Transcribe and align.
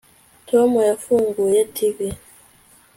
tom 0.49 0.69
yafunguye 0.89 1.59
tv 1.75 1.97